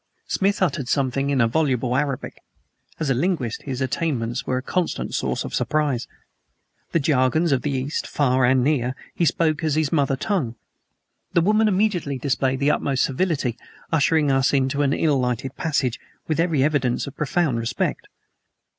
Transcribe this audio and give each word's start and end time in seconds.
Smith 0.27 0.63
uttered 0.63 0.87
something 0.89 1.29
in 1.29 1.47
voluble 1.47 1.95
Arabic. 1.95 2.41
As 2.99 3.11
a 3.11 3.13
linguist 3.13 3.61
his 3.61 3.81
attainments 3.81 4.47
were 4.47 4.57
a 4.57 4.61
constant 4.63 5.13
source 5.13 5.43
of 5.43 5.53
surprise. 5.53 6.07
The 6.91 6.99
jargons 6.99 7.51
of 7.51 7.61
the 7.61 7.69
East, 7.69 8.07
Far 8.07 8.43
and 8.43 8.63
Near, 8.63 8.95
he 9.13 9.25
spoke 9.25 9.63
as 9.63 9.75
his 9.75 9.91
mother 9.91 10.15
tongue. 10.15 10.55
The 11.33 11.41
woman 11.41 11.67
immediately 11.67 12.17
displayed 12.17 12.59
the 12.61 12.71
utmost 12.71 13.03
servility, 13.03 13.59
ushering 13.91 14.31
us 14.31 14.53
into 14.53 14.81
an 14.81 14.91
ill 14.93 15.19
lighted 15.19 15.55
passage, 15.55 15.99
with 16.27 16.39
every 16.39 16.63
evidence 16.63 17.05
of 17.05 17.15
profound 17.15 17.59
respect. 17.59 18.07